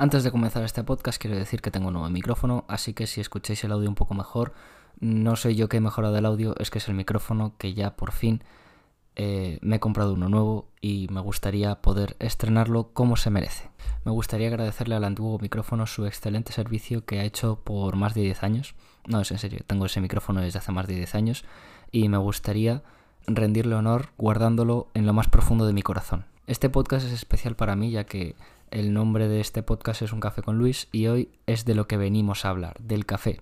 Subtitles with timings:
[0.00, 3.20] Antes de comenzar este podcast quiero decir que tengo un nuevo micrófono, así que si
[3.20, 4.52] escucháis el audio un poco mejor,
[5.00, 7.96] no sé yo qué he mejorado el audio, es que es el micrófono que ya
[7.96, 8.44] por fin
[9.16, 13.70] eh, me he comprado uno nuevo y me gustaría poder estrenarlo como se merece.
[14.04, 18.20] Me gustaría agradecerle al antiguo micrófono su excelente servicio que ha hecho por más de
[18.20, 18.76] 10 años.
[19.04, 21.44] No, es en serio, tengo ese micrófono desde hace más de 10 años
[21.90, 22.84] y me gustaría
[23.26, 26.24] rendirle honor guardándolo en lo más profundo de mi corazón.
[26.46, 28.36] Este podcast es especial para mí ya que
[28.70, 31.86] el nombre de este podcast es Un café con Luis y hoy es de lo
[31.86, 33.40] que venimos a hablar, del café.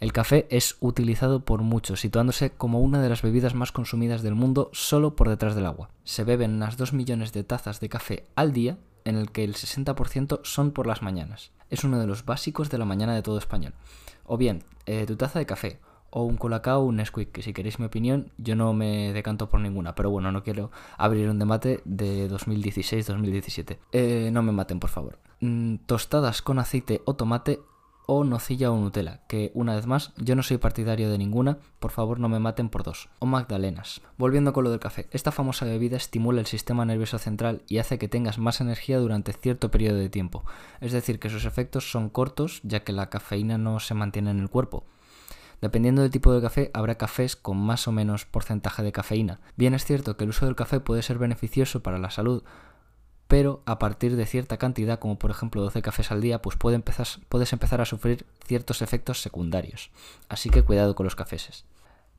[0.00, 4.34] El café es utilizado por muchos, situándose como una de las bebidas más consumidas del
[4.34, 5.90] mundo solo por detrás del agua.
[6.04, 9.54] Se beben unas 2 millones de tazas de café al día, en el que el
[9.54, 11.52] 60% son por las mañanas.
[11.70, 13.74] Es uno de los básicos de la mañana de todo español.
[14.24, 15.78] O bien, eh, tu taza de café,
[16.12, 19.60] o un colacao un Nesquik, que si queréis mi opinión, yo no me decanto por
[19.60, 23.78] ninguna, pero bueno, no quiero abrir un debate de 2016-2017.
[23.92, 25.18] Eh, no me maten, por favor.
[25.40, 27.60] Mm, tostadas con aceite o tomate
[28.06, 31.92] o nocilla o Nutella, que una vez más yo no soy partidario de ninguna, por
[31.92, 34.02] favor no me maten por dos, o magdalenas.
[34.18, 37.98] Volviendo con lo del café, esta famosa bebida estimula el sistema nervioso central y hace
[37.98, 40.44] que tengas más energía durante cierto periodo de tiempo,
[40.80, 44.40] es decir, que sus efectos son cortos ya que la cafeína no se mantiene en
[44.40, 44.84] el cuerpo.
[45.62, 49.38] Dependiendo del tipo de café, habrá cafés con más o menos porcentaje de cafeína.
[49.56, 52.42] Bien es cierto que el uso del café puede ser beneficioso para la salud,
[53.28, 57.52] pero a partir de cierta cantidad, como por ejemplo 12 cafés al día, pues puedes
[57.52, 59.92] empezar a sufrir ciertos efectos secundarios.
[60.28, 61.64] Así que cuidado con los cafés.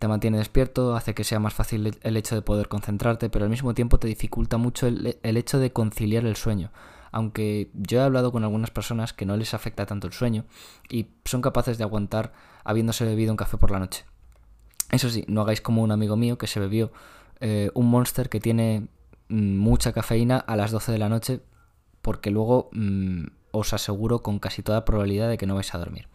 [0.00, 3.52] Te mantiene despierto, hace que sea más fácil el hecho de poder concentrarte, pero al
[3.52, 6.72] mismo tiempo te dificulta mucho el hecho de conciliar el sueño
[7.12, 10.44] aunque yo he hablado con algunas personas que no les afecta tanto el sueño
[10.88, 12.32] y son capaces de aguantar
[12.64, 14.04] habiéndose bebido un café por la noche.
[14.90, 16.92] Eso sí, no hagáis como un amigo mío que se bebió
[17.40, 18.88] eh, un monster que tiene
[19.28, 21.40] mm, mucha cafeína a las 12 de la noche
[22.02, 26.08] porque luego mm, os aseguro con casi toda probabilidad de que no vais a dormir.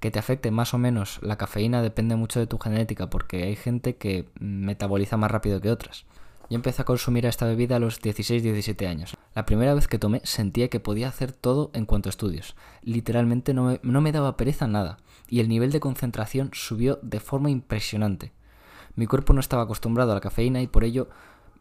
[0.00, 3.56] Que te afecte más o menos la cafeína depende mucho de tu genética porque hay
[3.56, 6.06] gente que metaboliza más rápido que otras.
[6.50, 9.14] Yo empecé a consumir esta bebida a los 16-17 años.
[9.38, 12.56] La primera vez que tomé sentía que podía hacer todo en cuanto a estudios.
[12.82, 17.20] Literalmente no me, no me daba pereza nada y el nivel de concentración subió de
[17.20, 18.32] forma impresionante.
[18.96, 21.08] Mi cuerpo no estaba acostumbrado a la cafeína y por ello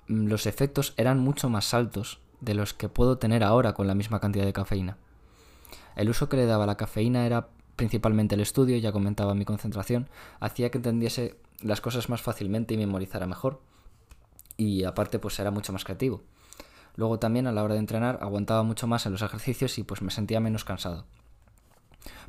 [0.07, 3.93] mm, los efectos eran mucho más altos de los que puedo tener ahora con la
[3.93, 4.97] misma cantidad de cafeína.
[5.95, 10.09] El uso que le daba la cafeína era principalmente el estudio, ya comentaba mi concentración,
[10.39, 13.61] hacía que entendiese las cosas más fácilmente y memorizara mejor
[14.57, 16.23] y aparte pues era mucho más creativo.
[16.97, 20.01] Luego también a la hora de entrenar aguantaba mucho más en los ejercicios y pues
[20.01, 21.05] me sentía menos cansado.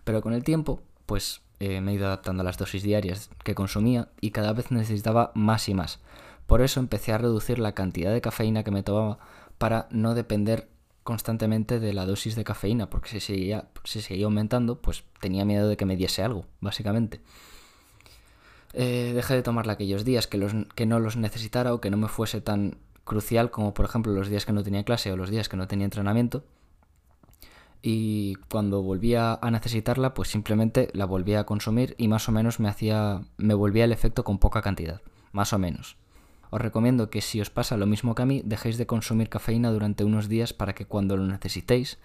[0.04, 3.54] Pero con el tiempo pues eh, me he ido adaptando a las dosis diarias que
[3.54, 6.00] consumía y cada vez necesitaba más y más.
[6.46, 9.18] Por eso empecé a reducir la cantidad de cafeína que me tomaba
[9.56, 10.68] para no depender
[11.02, 15.66] constantemente de la dosis de cafeína, porque si seguía, si seguía aumentando, pues tenía miedo
[15.66, 17.22] de que me diese algo, básicamente.
[18.74, 21.96] Eh, dejé de tomarla aquellos días que, los, que no los necesitara o que no
[21.96, 22.76] me fuese tan
[23.08, 25.66] crucial como por ejemplo los días que no tenía clase o los días que no
[25.66, 26.44] tenía entrenamiento.
[27.82, 32.60] Y cuando volvía a necesitarla, pues simplemente la volvía a consumir y más o menos
[32.60, 33.22] me hacía.
[33.36, 35.00] me volvía el efecto con poca cantidad.
[35.32, 35.96] Más o menos.
[36.50, 39.70] Os recomiendo que si os pasa lo mismo que a mí, dejéis de consumir cafeína
[39.70, 41.98] durante unos días para que cuando lo necesitéis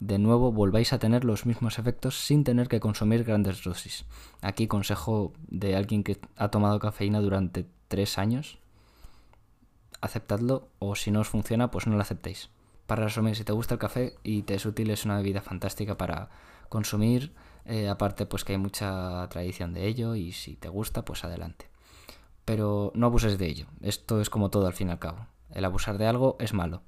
[0.00, 4.04] de nuevo volváis a tener los mismos efectos sin tener que consumir grandes dosis.
[4.42, 8.58] Aquí consejo de alguien que ha tomado cafeína durante tres años,
[10.00, 12.50] aceptadlo o si no os funciona pues no lo aceptéis.
[12.86, 15.96] Para resumir, si te gusta el café y te es útil es una bebida fantástica
[15.96, 16.30] para
[16.68, 17.34] consumir,
[17.64, 21.68] eh, aparte pues que hay mucha tradición de ello y si te gusta pues adelante.
[22.44, 25.26] Pero no abuses de ello, esto es como todo al fin y al cabo.
[25.50, 26.82] El abusar de algo es malo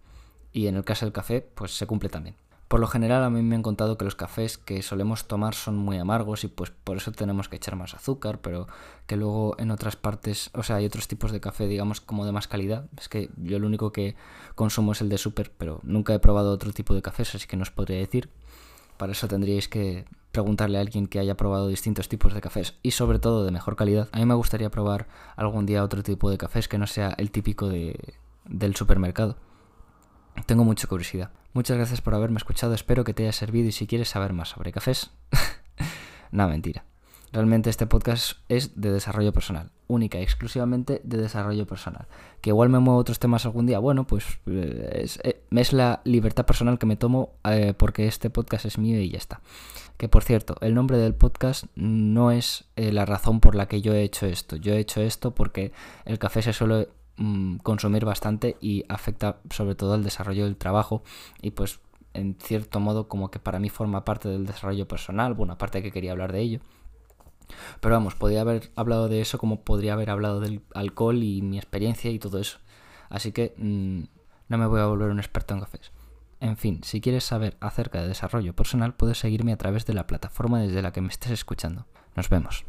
[0.52, 2.36] y en el caso del café pues se cumple también.
[2.68, 5.76] Por lo general a mí me han contado que los cafés que solemos tomar son
[5.76, 8.68] muy amargos y pues por eso tenemos que echar más azúcar, pero
[9.06, 12.32] que luego en otras partes, o sea, hay otros tipos de café, digamos, como de
[12.32, 12.86] más calidad.
[12.98, 14.16] Es que yo el único que
[14.54, 17.56] consumo es el de súper, pero nunca he probado otro tipo de cafés, así que
[17.56, 18.28] no os podría decir.
[18.98, 22.90] Para eso tendríais que preguntarle a alguien que haya probado distintos tipos de cafés y
[22.90, 24.08] sobre todo de mejor calidad.
[24.12, 27.31] A mí me gustaría probar algún día otro tipo de cafés que no sea el
[27.31, 28.14] típico de,
[28.44, 29.37] del supermercado.
[30.46, 31.31] Tengo mucha curiosidad.
[31.52, 34.50] Muchas gracias por haberme escuchado, espero que te haya servido y si quieres saber más
[34.50, 35.10] sobre cafés,
[36.30, 36.84] no, mentira.
[37.30, 42.06] Realmente este podcast es de desarrollo personal, única y exclusivamente de desarrollo personal.
[42.40, 46.46] Que igual me muevo otros temas algún día, bueno, pues eh, eh, es, la libertad
[46.46, 49.40] personal que me tomo eh, porque este podcast es mío y ya está.
[49.98, 53.92] Que por cierto, el nombre del podcast no es la razón por la que yo
[53.94, 54.56] he hecho esto.
[54.56, 55.72] Yo he hecho esto porque
[56.04, 56.88] el café se suele
[57.19, 61.03] Mm, consumir bastante y afecta sobre todo al desarrollo del trabajo
[61.43, 61.81] y pues
[62.15, 65.91] en cierto modo como que para mí forma parte del desarrollo personal, bueno, aparte que
[65.91, 66.61] quería hablar de ello.
[67.81, 71.59] Pero vamos, podría haber hablado de eso como podría haber hablado del alcohol y mi
[71.59, 72.59] experiencia y todo eso.
[73.09, 74.03] Así que mm,
[74.49, 75.91] no me voy a volver un experto en cafés.
[76.38, 80.06] En fin, si quieres saber acerca de desarrollo personal, puedes seguirme a través de la
[80.06, 81.87] plataforma desde la que me estés escuchando.
[82.15, 82.65] Nos vemos.